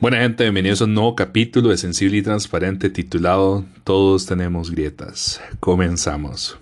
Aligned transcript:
Buena 0.00 0.18
gente, 0.18 0.44
bienvenidos 0.44 0.82
a 0.82 0.84
un 0.84 0.94
nuevo 0.94 1.16
capítulo 1.16 1.70
de 1.70 1.78
Sensible 1.78 2.18
y 2.18 2.22
Transparente 2.22 2.90
titulado 2.90 3.64
Todos 3.84 4.26
tenemos 4.26 4.70
grietas. 4.70 5.40
Comenzamos. 5.58 6.58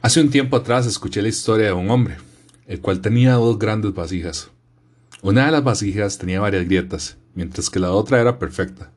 Hace 0.00 0.20
un 0.20 0.30
tiempo 0.30 0.56
atrás 0.56 0.86
escuché 0.86 1.20
la 1.20 1.28
historia 1.28 1.66
de 1.66 1.72
un 1.72 1.90
hombre, 1.90 2.16
el 2.66 2.80
cual 2.80 3.00
tenía 3.00 3.34
dos 3.34 3.58
grandes 3.58 3.92
vasijas. 3.92 4.50
Una 5.20 5.46
de 5.46 5.52
las 5.52 5.64
vasijas 5.64 6.16
tenía 6.16 6.40
varias 6.40 6.64
grietas, 6.64 7.18
mientras 7.34 7.70
que 7.70 7.80
la 7.80 7.90
otra 7.90 8.20
era 8.20 8.38
perfecta, 8.38 8.92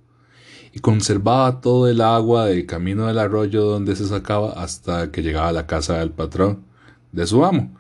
y 0.73 0.79
conservaba 0.79 1.61
todo 1.61 1.89
el 1.89 2.01
agua 2.01 2.45
del 2.45 2.65
camino 2.65 3.07
del 3.07 3.19
arroyo 3.19 3.63
donde 3.63 3.95
se 3.95 4.07
sacaba 4.07 4.53
hasta 4.53 5.11
que 5.11 5.21
llegaba 5.21 5.49
a 5.49 5.53
la 5.53 5.67
casa 5.67 5.99
del 5.99 6.11
patrón 6.11 6.63
de 7.11 7.27
su 7.27 7.43
amo. 7.43 7.75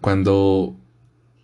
Cuando 0.00 0.76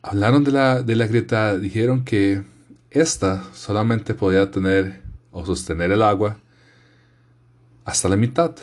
hablaron 0.03 0.45
de 0.45 0.53
la, 0.53 0.83
de 0.83 0.97
la 0.97 1.07
grieta, 1.07 1.57
dijeron 1.59 2.05
que 2.05 2.43
esta 2.91 3.45
solamente 3.55 4.15
podía 4.15 4.51
tener 4.51 5.03
o 5.31 5.47
sostener 5.47 5.93
el 5.93 6.03
agua 6.03 6.39
hasta 7.85 8.09
la 8.09 8.17
mitad. 8.17 8.57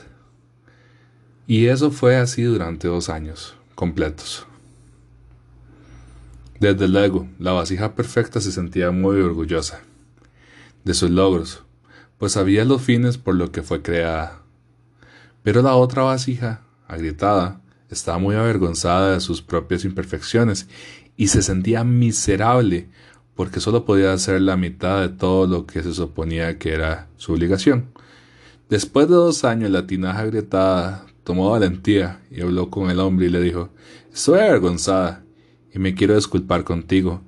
Y 1.48 1.68
eso 1.68 1.91
fue 1.91 2.18
así 2.18 2.44
durante 2.44 2.90
dos 2.90 3.08
años 3.10 3.55
completos. 3.74 4.46
Desde 6.60 6.90
luego, 6.90 7.27
la 7.40 7.54
vasija 7.54 7.96
perfecta 7.96 8.41
se 8.41 8.52
sentía 8.52 8.91
muy 8.91 9.22
orgullosa 9.22 9.82
de 10.88 10.94
sus 10.94 11.12
logros, 11.12 11.64
pues 12.18 12.32
sabía 12.32 12.64
los 12.64 12.82
fines 12.82 13.18
por 13.18 13.36
lo 13.36 13.52
que 13.52 13.62
fue 13.62 13.82
creada. 13.82 14.41
Pero 15.44 15.62
la 15.62 15.76
otra 15.76 16.04
vasija, 16.04 16.62
agrietada, 16.88 17.62
estaba 17.90 18.18
muy 18.20 18.35
avergonzada 18.35 19.13
de 19.13 19.20
sus 19.20 19.41
propias 19.41 19.84
imperfecciones 19.84 20.68
y 21.18 21.27
se 21.27 21.41
sentía 21.41 21.84
miserable 21.84 22.88
porque 23.35 23.60
solo 23.60 23.84
podía 23.84 24.13
hacer 24.13 24.41
la 24.41 24.55
mitad 24.55 25.02
de 25.02 25.10
todo 25.10 25.46
lo 25.46 25.65
que 25.68 25.84
se 25.84 25.93
suponía 25.93 26.58
que 26.58 26.74
era 26.74 27.10
su 27.18 27.34
obligación. 27.34 27.91
Después 28.70 29.10
de 29.10 29.15
dos 29.15 29.43
años, 29.43 29.70
la 29.70 29.85
tinaja 29.85 30.21
agrietada 30.21 31.05
tomó 31.24 31.52
valentía 31.52 32.21
y 32.32 32.41
habló 32.41 32.70
con 32.70 32.90
el 32.90 32.99
hombre 32.99 33.26
y 33.26 33.30
le 33.30 33.41
dijo 33.41 33.70
Estoy 34.13 34.40
avergonzada 34.40 35.24
y 35.74 35.80
me 35.80 35.96
quiero 35.96 36.15
disculpar 36.15 36.63
contigo, 36.63 37.21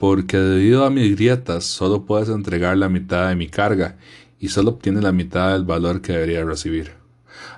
porque 0.00 0.38
debido 0.38 0.86
a 0.86 0.90
mis 0.90 1.14
grietas 1.14 1.66
solo 1.66 2.06
puedes 2.06 2.30
entregar 2.30 2.74
la 2.78 2.88
mitad 2.88 3.28
de 3.28 3.36
mi 3.36 3.48
carga 3.48 3.98
y 4.38 4.48
solo 4.48 4.70
obtienes 4.70 5.02
la 5.02 5.12
mitad 5.12 5.52
del 5.52 5.64
valor 5.64 6.00
que 6.00 6.14
debería 6.14 6.42
recibir. 6.42 6.92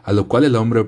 A 0.02 0.12
lo 0.12 0.26
cual 0.26 0.42
el 0.42 0.56
hombre 0.56 0.84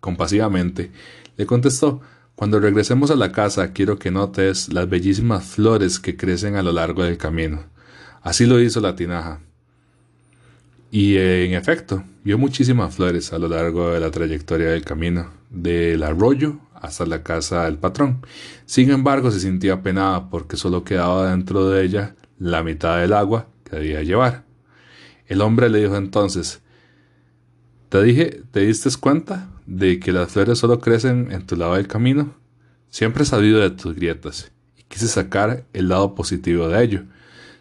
compasivamente 0.00 0.90
le 1.36 1.44
contestó 1.44 2.00
cuando 2.34 2.60
regresemos 2.60 3.10
a 3.10 3.14
la 3.14 3.30
casa 3.30 3.74
quiero 3.74 3.98
que 3.98 4.10
notes 4.10 4.72
las 4.72 4.88
bellísimas 4.88 5.44
flores 5.44 6.00
que 6.00 6.16
crecen 6.16 6.56
a 6.56 6.62
lo 6.62 6.72
largo 6.72 7.04
del 7.04 7.18
camino. 7.18 7.64
Así 8.22 8.46
lo 8.46 8.58
hizo 8.58 8.80
la 8.80 8.96
tinaja. 8.96 9.40
Y 10.90 11.18
en 11.18 11.52
efecto, 11.52 12.04
vio 12.24 12.38
muchísimas 12.38 12.94
flores 12.94 13.34
a 13.34 13.38
lo 13.38 13.48
largo 13.48 13.90
de 13.90 14.00
la 14.00 14.10
trayectoria 14.10 14.70
del 14.70 14.82
camino, 14.82 15.28
del 15.50 16.02
arroyo 16.02 16.58
hasta 16.84 17.06
la 17.06 17.22
casa 17.22 17.64
del 17.64 17.78
patrón. 17.78 18.24
Sin 18.66 18.90
embargo, 18.90 19.30
se 19.30 19.40
sentía 19.40 19.74
apenada 19.74 20.30
porque 20.30 20.56
solo 20.56 20.84
quedaba 20.84 21.30
dentro 21.30 21.68
de 21.68 21.84
ella 21.84 22.16
la 22.38 22.62
mitad 22.62 22.98
del 23.00 23.12
agua 23.12 23.48
que 23.64 23.76
debía 23.76 24.02
llevar. 24.02 24.44
El 25.26 25.40
hombre 25.40 25.68
le 25.70 25.80
dijo 25.80 25.96
entonces, 25.96 26.62
¿te 27.88 28.02
dije, 28.02 28.42
te 28.50 28.60
diste 28.60 28.90
cuenta? 29.00 29.50
de 29.66 29.98
que 29.98 30.12
las 30.12 30.32
flores 30.32 30.58
solo 30.58 30.80
crecen 30.80 31.32
en 31.32 31.46
tu 31.46 31.56
lado 31.56 31.74
del 31.74 31.88
camino? 31.88 32.34
Siempre 32.90 33.22
he 33.22 33.26
sabido 33.26 33.60
de 33.60 33.70
tus 33.70 33.94
grietas 33.94 34.52
y 34.76 34.82
quise 34.84 35.08
sacar 35.08 35.64
el 35.72 35.88
lado 35.88 36.14
positivo 36.14 36.68
de 36.68 36.82
ello. 36.82 37.02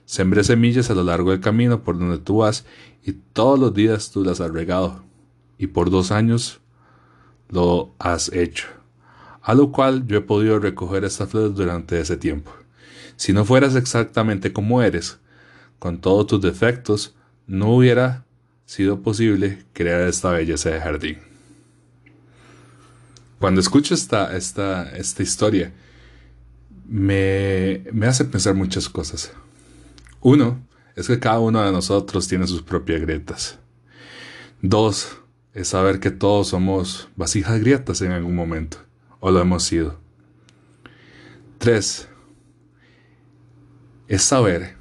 Sembré 0.05 0.43
semillas 0.43 0.89
a 0.89 0.95
lo 0.95 1.03
largo 1.03 1.31
del 1.31 1.39
camino 1.39 1.83
por 1.83 1.97
donde 1.97 2.17
tú 2.17 2.37
vas 2.37 2.65
y 3.03 3.13
todos 3.13 3.57
los 3.59 3.73
días 3.73 4.11
tú 4.11 4.23
las 4.23 4.41
has 4.41 4.51
regado. 4.51 5.03
Y 5.57 5.67
por 5.67 5.89
dos 5.89 6.11
años 6.11 6.59
lo 7.49 7.93
has 7.99 8.31
hecho. 8.33 8.67
A 9.43 9.53
lo 9.53 9.71
cual 9.71 10.07
yo 10.07 10.17
he 10.17 10.21
podido 10.21 10.57
recoger 10.57 11.03
estas 11.03 11.29
flores 11.29 11.53
durante 11.53 11.99
ese 11.99 12.17
tiempo. 12.17 12.51
Si 13.17 13.33
no 13.33 13.45
fueras 13.45 13.75
exactamente 13.75 14.51
como 14.53 14.81
eres, 14.81 15.19
con 15.79 15.99
todos 15.99 16.27
tus 16.27 16.41
defectos, 16.41 17.15
no 17.45 17.75
hubiera 17.75 18.25
sido 18.65 19.01
posible 19.01 19.65
crear 19.73 20.01
esta 20.07 20.31
belleza 20.31 20.69
de 20.69 20.79
jardín. 20.79 21.17
Cuando 23.37 23.59
escucho 23.59 23.93
esta, 23.93 24.35
esta, 24.35 24.89
esta 24.95 25.21
historia, 25.21 25.73
me, 26.87 27.83
me 27.91 28.07
hace 28.07 28.23
pensar 28.23 28.55
muchas 28.55 28.87
cosas. 28.87 29.33
Uno, 30.21 30.65
es 30.95 31.07
que 31.07 31.19
cada 31.19 31.39
uno 31.39 31.61
de 31.61 31.71
nosotros 31.71 32.27
tiene 32.29 32.47
sus 32.47 32.61
propias 32.61 33.01
grietas. 33.01 33.59
Dos, 34.61 35.17
es 35.53 35.67
saber 35.67 35.99
que 35.99 36.11
todos 36.11 36.47
somos 36.47 37.09
vasijas 37.17 37.59
grietas 37.59 38.01
en 38.01 38.13
algún 38.13 38.35
momento, 38.35 38.77
o 39.25 39.31
lo 39.31 39.39
hemos 39.39 39.63
sido. 39.63 39.97
Tres, 41.57 42.09
es 44.09 44.21
saber 44.21 44.75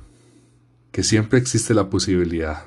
que 0.91 1.05
siempre 1.05 1.39
existe 1.39 1.75
la 1.75 1.89
posibilidad 1.89 2.65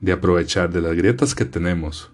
de 0.00 0.12
aprovechar 0.12 0.72
de 0.72 0.80
las 0.80 0.96
grietas 0.96 1.34
que 1.34 1.44
tenemos 1.44 2.10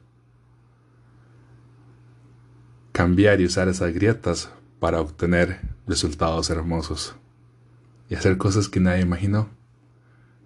cambiar 2.90 3.40
y 3.40 3.44
usar 3.44 3.68
esas 3.68 3.94
grietas 3.94 4.50
para 4.80 5.00
obtener 5.00 5.60
resultados 5.86 6.50
hermosos 6.50 7.14
y 8.10 8.16
hacer 8.16 8.36
cosas 8.36 8.68
que 8.68 8.80
nadie 8.80 9.02
imaginó. 9.02 9.48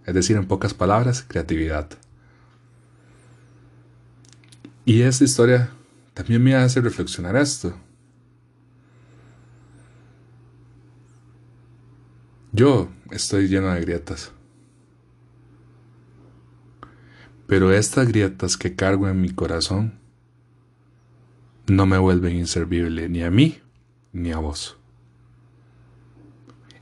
Es 0.04 0.12
decir, 0.12 0.36
en 0.36 0.46
pocas 0.46 0.74
palabras, 0.74 1.24
creatividad. 1.26 1.88
Y 4.84 5.00
esta 5.00 5.24
historia 5.24 5.70
también 6.12 6.44
me 6.44 6.54
hace 6.54 6.82
reflexionar 6.82 7.34
esto. 7.36 7.74
Yo 12.52 12.88
estoy 13.10 13.46
lleno 13.46 13.72
de 13.72 13.80
grietas. 13.80 14.32
Pero 17.46 17.72
estas 17.72 18.08
grietas 18.08 18.56
que 18.56 18.74
cargo 18.74 19.08
en 19.08 19.20
mi 19.20 19.30
corazón 19.30 20.00
no 21.68 21.86
me 21.86 21.98
vuelven 21.98 22.36
inservible 22.36 23.08
ni 23.08 23.22
a 23.22 23.30
mí 23.30 23.58
ni 24.12 24.32
a 24.32 24.38
vos. 24.38 24.78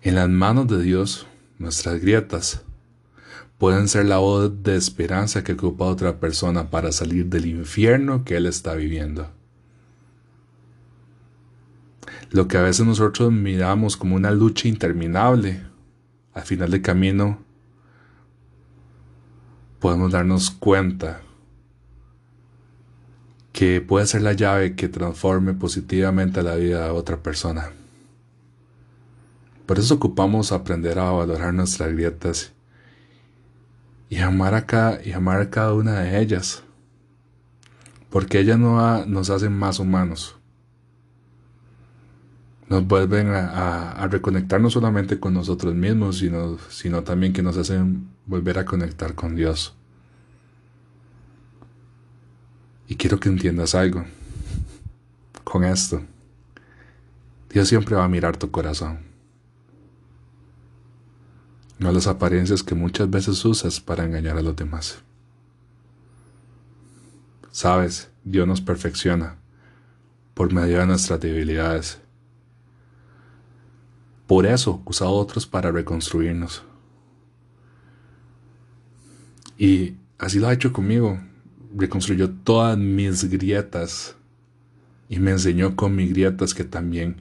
En 0.00 0.14
las 0.14 0.28
manos 0.30 0.68
de 0.68 0.82
Dios, 0.82 1.26
nuestras 1.58 2.00
grietas 2.00 2.62
pueden 3.58 3.88
ser 3.88 4.06
la 4.06 4.18
voz 4.18 4.62
de 4.62 4.76
esperanza 4.76 5.44
que 5.44 5.52
ocupa 5.52 5.84
otra 5.84 6.18
persona 6.18 6.70
para 6.70 6.92
salir 6.92 7.26
del 7.26 7.44
infierno 7.44 8.24
que 8.24 8.36
él 8.36 8.46
está 8.46 8.74
viviendo. 8.74 9.30
Lo 12.30 12.46
que 12.46 12.58
a 12.58 12.62
veces 12.62 12.86
nosotros 12.86 13.32
miramos 13.32 13.96
como 13.96 14.16
una 14.16 14.30
lucha 14.30 14.68
interminable, 14.68 15.62
al 16.34 16.42
final 16.42 16.70
del 16.70 16.82
camino 16.82 17.38
podemos 19.80 20.12
darnos 20.12 20.50
cuenta 20.50 21.20
que 23.52 23.80
puede 23.80 24.06
ser 24.06 24.22
la 24.22 24.34
llave 24.34 24.76
que 24.76 24.88
transforme 24.88 25.54
positivamente 25.54 26.42
la 26.42 26.54
vida 26.54 26.84
de 26.84 26.90
otra 26.90 27.16
persona. 27.22 27.72
Por 29.66 29.78
eso 29.78 29.94
ocupamos 29.94 30.52
aprender 30.52 30.98
a 30.98 31.10
valorar 31.10 31.52
nuestras 31.52 31.92
grietas 31.92 32.52
y 34.08 34.18
amar 34.18 34.54
a 34.54 34.64
cada, 34.66 35.02
y 35.04 35.12
amar 35.12 35.40
a 35.40 35.50
cada 35.50 35.74
una 35.74 36.00
de 36.00 36.20
ellas, 36.20 36.62
porque 38.10 38.38
ellas 38.40 38.58
no 38.58 39.04
nos 39.06 39.28
hacen 39.28 39.52
más 39.52 39.78
humanos. 39.78 40.38
Nos 42.69 42.87
vuelven 42.87 43.29
a, 43.29 43.93
a, 43.93 44.09
reconectar 44.09 44.61
no 44.61 44.69
solamente 44.69 45.19
con 45.19 45.32
nosotros 45.32 45.75
mismos, 45.75 46.19
sino, 46.19 46.59
sino 46.69 47.03
también 47.03 47.32
que 47.32 47.43
nos 47.43 47.56
hacen 47.56 48.09
volver 48.26 48.59
a 48.59 48.67
conectar 48.67 49.15
con 49.15 49.35
Dios. 49.35 49.75
Y 52.88 52.97
quiero 52.97 53.19
que 53.19 53.29
entiendas 53.29 53.75
algo 53.75 54.05
con 55.44 55.65
esto. 55.65 56.03
Dios 57.50 57.69
siempre 57.69 57.97
va 57.97 58.05
a 58.05 58.09
mirar 58.09 58.37
tu 58.37 58.50
corazón. 58.50 58.99
No 61.79 61.93
las 61.93 62.06
apariencias 62.06 62.62
que 62.62 62.75
muchas 62.75 63.09
veces 63.09 63.44
usas 63.44 63.81
para 63.81 64.05
engañar 64.05 64.37
a 64.37 64.43
los 64.43 64.56
demás. 64.56 64.99
Sabes, 67.50 68.11
Dios 68.25 68.47
nos 68.47 68.61
perfecciona 68.61 69.37
por 70.35 70.53
medio 70.53 70.79
de 70.79 70.87
nuestras 70.87 71.20
debilidades. 71.20 72.00
Por 74.28 74.44
eso 74.44 74.82
usa 74.84 75.06
a 75.06 75.10
otros 75.10 75.46
para 75.46 75.72
reconstruirnos. 75.72 76.62
Y 79.56 79.94
así 80.19 80.38
lo 80.38 80.48
ha 80.48 80.52
hecho 80.52 80.70
conmigo. 80.70 81.19
Reconstruyó 81.75 82.30
todas 82.30 82.76
mis 82.76 83.25
grietas 83.25 84.16
y 85.08 85.19
me 85.19 85.30
enseñó 85.30 85.75
con 85.76 85.96
mis 85.96 86.10
grietas 86.10 86.52
que 86.52 86.64
también 86.64 87.16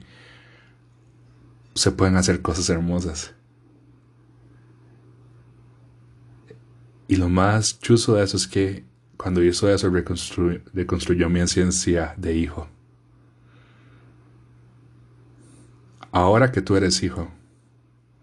se 1.74 1.92
pueden 1.92 2.16
hacer 2.16 2.42
cosas 2.42 2.68
hermosas. 2.68 3.32
Y 7.08 7.16
lo 7.16 7.30
más 7.30 7.80
chuso 7.80 8.16
de 8.16 8.24
eso 8.24 8.36
es 8.36 8.46
que 8.46 8.84
cuando 9.16 9.42
hizo 9.42 9.72
eso 9.72 9.90
reconstruyó 9.90 11.30
mi 11.30 11.40
esencia 11.40 12.14
de 12.18 12.36
hijo. 12.36 12.68
Ahora 16.10 16.52
que 16.52 16.62
tú 16.62 16.76
eres 16.76 17.02
hijo, 17.02 17.30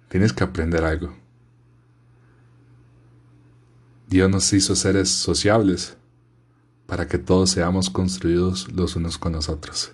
tienes 0.09 0.33
que 0.33 0.43
aprender 0.43 0.83
algo. 0.83 1.15
Dios 4.07 4.29
nos 4.29 4.51
hizo 4.53 4.75
seres 4.75 5.09
sociables 5.09 5.97
para 6.87 7.07
que 7.07 7.17
todos 7.17 7.51
seamos 7.51 7.89
construidos 7.89 8.71
los 8.71 8.95
unos 8.95 9.17
con 9.17 9.33
los 9.33 9.49
otros. 9.49 9.93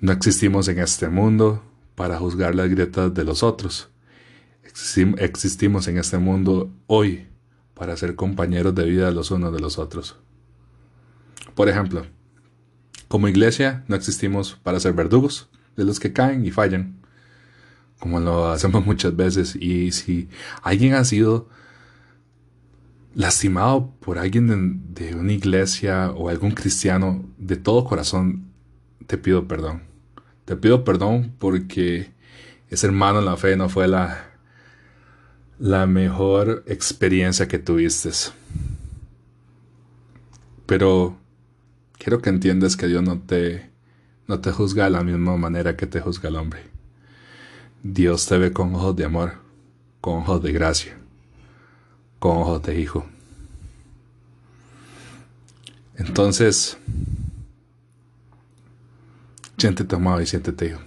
No 0.00 0.12
existimos 0.12 0.68
en 0.68 0.78
este 0.78 1.08
mundo 1.08 1.62
para 1.94 2.18
juzgar 2.18 2.54
las 2.54 2.68
grietas 2.68 3.14
de 3.14 3.24
los 3.24 3.42
otros. 3.42 3.88
Existimos 5.18 5.88
en 5.88 5.98
este 5.98 6.18
mundo 6.18 6.70
hoy 6.86 7.26
para 7.74 7.96
ser 7.96 8.14
compañeros 8.14 8.74
de 8.74 8.84
vida 8.84 9.10
los 9.10 9.30
unos 9.30 9.52
de 9.52 9.60
los 9.60 9.78
otros. 9.78 10.16
Por 11.54 11.68
ejemplo, 11.68 12.06
como 13.08 13.28
iglesia 13.28 13.84
no 13.88 13.96
existimos 13.96 14.58
para 14.62 14.80
ser 14.80 14.92
verdugos 14.92 15.50
de 15.76 15.84
los 15.84 16.00
que 16.00 16.12
caen 16.12 16.44
y 16.44 16.50
fallan, 16.50 16.96
como 17.98 18.20
lo 18.20 18.50
hacemos 18.50 18.84
muchas 18.86 19.14
veces. 19.16 19.56
Y 19.56 19.92
si 19.92 20.28
alguien 20.62 20.94
ha 20.94 21.04
sido 21.04 21.48
lastimado 23.14 23.92
por 24.00 24.18
alguien 24.18 24.94
de, 24.94 25.14
una 25.14 25.32
iglesia 25.32 26.10
o 26.10 26.28
algún 26.28 26.52
cristiano, 26.52 27.24
de 27.38 27.56
todo 27.56 27.84
corazón 27.84 28.46
te 29.06 29.18
pido 29.18 29.46
perdón. 29.46 29.82
Te 30.44 30.56
pido 30.56 30.84
perdón 30.84 31.34
porque 31.38 32.12
ese 32.68 32.86
hermano 32.86 33.18
en 33.18 33.26
la 33.26 33.36
fe 33.36 33.56
no 33.56 33.68
fue 33.68 33.86
la, 33.88 34.32
la 35.58 35.86
mejor 35.86 36.64
experiencia 36.66 37.48
que 37.48 37.58
tuviste. 37.58 38.10
Pero 40.66 41.18
quiero 41.98 42.22
que 42.22 42.30
entiendas 42.30 42.76
que 42.76 42.86
Dios 42.86 43.02
no 43.02 43.20
te, 43.20 43.71
no 44.28 44.40
te 44.40 44.52
juzga 44.52 44.84
de 44.84 44.90
la 44.90 45.02
misma 45.02 45.36
manera 45.36 45.76
que 45.76 45.86
te 45.86 46.00
juzga 46.00 46.28
el 46.28 46.36
hombre. 46.36 46.64
Dios 47.82 48.26
te 48.26 48.38
ve 48.38 48.52
con 48.52 48.74
ojos 48.74 48.96
de 48.96 49.04
amor, 49.04 49.34
con 50.00 50.18
ojos 50.18 50.42
de 50.42 50.52
gracia 50.52 51.02
con 52.22 52.36
ojos 52.36 52.62
de 52.62 52.80
hijo. 52.80 53.04
Entonces, 55.96 56.78
siéntete 59.58 59.96
amado 59.96 60.20
y 60.20 60.26
siéntete 60.26 60.66
hijo. 60.66 60.80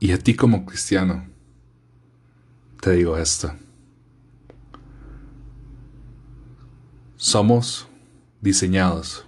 Y 0.00 0.12
a 0.12 0.18
ti 0.18 0.34
como 0.34 0.64
cristiano, 0.64 1.26
te 2.80 2.92
digo 2.92 3.18
esto. 3.18 3.52
Somos 7.18 7.86
diseñados 8.40 9.26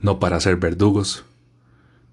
no 0.00 0.18
para 0.18 0.40
ser 0.40 0.56
verdugos, 0.56 1.24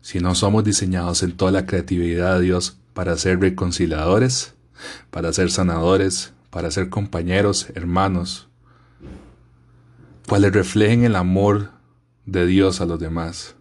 sino 0.02 0.36
somos 0.36 0.64
diseñados 0.64 1.24
en 1.24 1.32
toda 1.34 1.52
la 1.52 1.66
creatividad 1.66 2.38
de 2.38 2.46
Dios 2.46 2.78
para 2.94 3.18
ser 3.18 3.40
reconciliadores, 3.40 4.56
para 5.10 5.34
ser 5.34 5.52
sanadores, 5.52 6.34
para 6.50 6.72
ser 6.72 6.90
compañeros, 6.90 7.68
hermanos, 7.76 8.48
cuales 10.28 10.54
reflejen 10.54 11.04
el 11.04 11.16
amor 11.16 11.72
de 12.26 12.46
Dios 12.46 12.82
a 12.82 12.86
los 12.86 13.00
demás. 13.00 13.56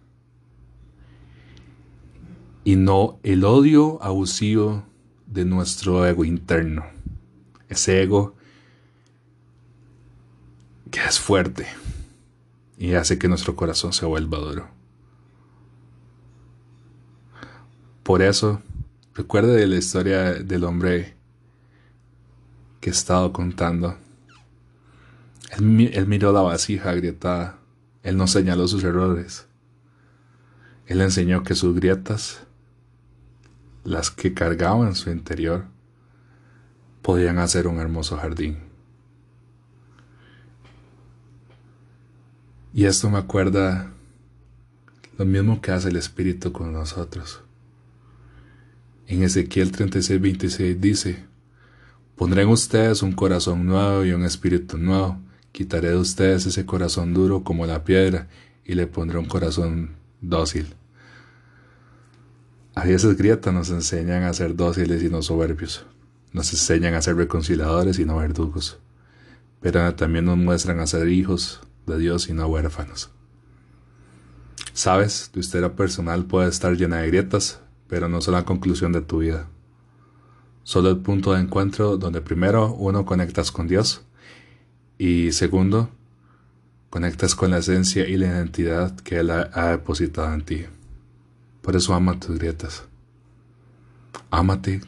Y 2.63 2.77
no 2.77 3.19
el 3.23 3.43
odio 3.43 4.01
abusivo 4.01 4.85
de 5.27 5.45
nuestro 5.45 6.05
ego 6.05 6.25
interno, 6.25 6.85
ese 7.69 8.01
ego 8.01 8.35
que 10.89 11.03
es 11.03 11.19
fuerte 11.19 11.67
y 12.77 12.93
hace 12.93 13.17
que 13.17 13.27
nuestro 13.27 13.55
corazón 13.55 13.93
se 13.93 14.05
vuelva 14.05 14.37
duro. 14.39 14.67
Por 18.03 18.21
eso, 18.21 18.61
recuerde 19.13 19.55
de 19.55 19.67
la 19.67 19.77
historia 19.77 20.33
del 20.33 20.63
hombre 20.63 21.15
que 22.79 22.91
he 22.91 22.93
estado 22.93 23.33
contando. 23.33 23.97
Él, 25.49 25.63
miró 26.05 26.31
la 26.31 26.41
vasija 26.41 26.91
agrietada. 26.91 27.57
Él 28.03 28.17
no 28.17 28.27
señaló 28.27 28.67
sus 28.67 28.83
errores. 28.83 29.47
Él 30.85 31.01
enseñó 31.01 31.41
que 31.41 31.55
sus 31.55 31.73
grietas, 31.73 32.45
las 33.83 34.11
que 34.11 34.35
cargaba 34.35 34.85
en 34.85 34.93
su 34.93 35.09
interior, 35.09 35.65
podían 37.01 37.39
hacer 37.39 37.67
un 37.67 37.79
hermoso 37.79 38.17
jardín. 38.17 38.64
Y 42.77 42.83
esto 42.83 43.09
me 43.09 43.17
acuerda 43.17 43.93
lo 45.17 45.23
mismo 45.23 45.61
que 45.61 45.71
hace 45.71 45.87
el 45.87 45.95
Espíritu 45.95 46.51
con 46.51 46.73
nosotros. 46.73 47.41
En 49.07 49.23
Ezequiel 49.23 49.71
36, 49.71 50.19
26 50.19 50.81
dice, 50.81 51.25
Pondré 52.17 52.41
en 52.41 52.49
ustedes 52.49 53.01
un 53.01 53.13
corazón 53.13 53.65
nuevo 53.65 54.03
y 54.03 54.11
un 54.11 54.25
espíritu 54.25 54.77
nuevo. 54.77 55.17
Quitaré 55.53 55.91
de 55.91 55.95
ustedes 55.95 56.47
ese 56.47 56.65
corazón 56.65 57.13
duro 57.13 57.45
como 57.45 57.65
la 57.65 57.85
piedra 57.85 58.27
y 58.65 58.75
le 58.75 58.87
pondré 58.87 59.19
un 59.19 59.27
corazón 59.27 59.91
dócil. 60.19 60.67
A 62.75 62.85
esas 62.89 63.15
grietas 63.15 63.53
nos 63.53 63.69
enseñan 63.69 64.23
a 64.23 64.33
ser 64.33 64.53
dóciles 64.53 65.01
y 65.01 65.07
no 65.07 65.21
soberbios. 65.21 65.85
Nos 66.33 66.51
enseñan 66.51 66.93
a 66.93 67.01
ser 67.01 67.15
reconciliadores 67.15 67.99
y 67.99 68.03
no 68.03 68.17
verdugos. 68.17 68.79
Pero 69.61 69.95
también 69.95 70.25
nos 70.25 70.37
muestran 70.37 70.81
a 70.81 70.87
ser 70.87 71.07
hijos 71.07 71.61
de 71.85 71.97
Dios 71.97 72.29
y 72.29 72.33
no 72.33 72.47
huérfanos. 72.47 73.11
Sabes, 74.73 75.29
tu 75.31 75.39
historia 75.39 75.75
personal 75.75 76.25
puede 76.25 76.49
estar 76.49 76.75
llena 76.75 76.97
de 76.97 77.07
grietas, 77.07 77.61
pero 77.87 78.09
no 78.09 78.21
son 78.21 78.33
la 78.33 78.45
conclusión 78.45 78.91
de 78.91 79.01
tu 79.01 79.19
vida 79.19 79.47
solo 80.65 80.89
el 80.89 80.97
punto 80.97 81.33
de 81.33 81.41
encuentro 81.41 81.95
donde 81.95 82.21
primero 82.21 82.73
uno 82.73 83.05
conectas 83.05 83.51
con 83.51 83.67
Dios 83.67 84.01
y 84.97 85.31
segundo 85.31 85.89
conectas 86.89 87.35
con 87.35 87.51
la 87.51 87.59
esencia 87.59 88.07
y 88.07 88.17
la 88.17 88.27
identidad 88.27 88.95
que 88.97 89.19
Él 89.19 89.29
ha, 89.29 89.67
depositado 89.67 90.33
en 90.33 90.41
ti. 90.41 90.65
Por 91.61 91.75
eso 91.75 91.93
ama 91.93 92.19
tus 92.19 92.39
grietas. 92.39 92.83
Ámate 94.31 94.81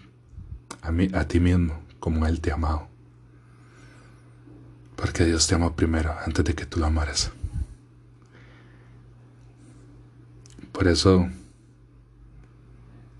a, 0.81 0.91
mí, 0.91 1.09
a 1.13 1.27
ti 1.27 1.39
mismo 1.39 1.79
como 1.99 2.25
Él 2.25 2.41
te 2.41 2.49
ha 2.49 2.55
amado. 2.55 2.87
Porque 4.97 5.23
Dios 5.23 5.47
te 5.47 5.55
ama 5.55 5.75
primero 5.75 6.13
antes 6.25 6.43
de 6.43 6.53
que 6.53 6.65
tú 6.65 6.79
lo 6.79 6.87
amaras. 6.87 7.31
Por 10.73 10.87
eso, 10.87 11.29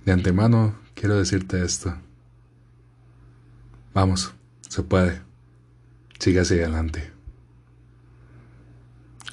de 0.04 0.12
antemano, 0.12 0.76
quiero 0.96 1.16
decirte 1.16 1.64
esto. 1.64 1.96
Vamos, 3.94 4.34
se 4.68 4.84
puede. 4.84 5.22
Sigue 6.20 6.42
hacia 6.42 6.58
adelante. 6.58 7.12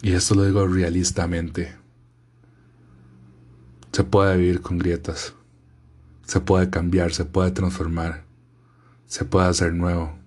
Y 0.02 0.12
esto 0.12 0.34
lo 0.34 0.44
digo 0.44 0.66
realistamente. 0.66 1.74
Se 3.92 4.04
puede 4.04 4.36
vivir 4.36 4.60
con 4.60 4.78
grietas. 4.78 5.34
Se 6.26 6.40
puede 6.40 6.68
cambiar, 6.68 7.14
se 7.14 7.24
puede 7.24 7.52
transformar. 7.52 8.24
Se 9.06 9.24
puede 9.24 9.48
hacer 9.48 9.72
nuevo. 9.72 10.23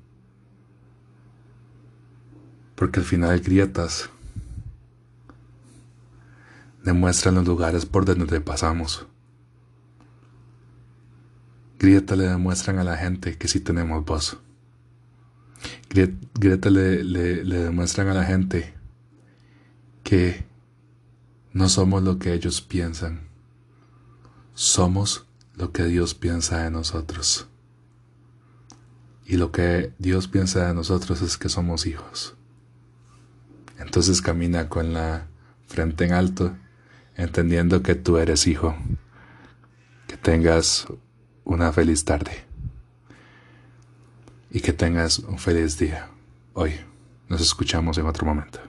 Porque 2.78 3.00
al 3.00 3.06
final 3.08 3.40
grietas 3.40 4.08
demuestran 6.84 7.34
los 7.34 7.46
lugares 7.46 7.88
por 7.88 8.06
donde 8.06 8.40
pasamos. 8.40 9.08
Grieta 11.80 12.16
le 12.16 12.28
demuestran 12.28 12.78
a 12.78 12.84
la 12.84 12.96
gente 12.96 13.36
que 13.36 13.48
sí 13.48 13.60
tenemos 13.60 14.06
voz. 14.06 14.38
Grieta 15.90 16.70
le, 16.70 17.04
le, 17.04 17.44
demuestran 17.44 18.10
a 18.10 18.14
la 18.14 18.24
gente 18.24 18.76
que 20.04 20.46
no 21.54 21.70
somos 21.70 22.04
lo 22.04 22.20
que 22.20 22.34
ellos 22.34 22.62
piensan, 22.62 23.28
somos 24.54 25.26
lo 25.56 25.72
que 25.72 25.86
Dios 25.86 26.14
piensa 26.14 26.64
de 26.64 26.70
nosotros. 26.70 27.48
Y 29.26 29.38
lo 29.38 29.52
que 29.52 29.94
Dios 29.98 30.28
piensa 30.28 30.68
de 30.68 30.76
nosotros 30.76 31.24
es 31.24 31.38
que 31.38 31.50
somos 31.50 31.88
hijos. 31.88 32.37
Entonces 33.80 34.22
camina 34.22 34.70
con 34.70 34.94
la 34.94 35.28
frente 35.68 36.06
en 36.06 36.14
alto, 36.14 36.56
entendiendo 37.16 37.84
que 37.84 37.96
tú 37.96 38.18
eres 38.18 38.48
hijo, 38.48 38.76
que 40.08 40.18
tengas 40.18 40.88
una 41.44 41.72
feliz 41.72 42.06
tarde. 42.06 42.48
y 44.50 44.62
que 44.62 44.74
tengas 44.74 45.20
un 45.20 45.38
feliz 45.38 45.78
día. 45.78 46.10
Hoy 46.54 46.74
nos 47.28 47.42
escuchamos 47.42 47.98
en 47.98 48.06
otro 48.06 48.26
momento. 48.26 48.60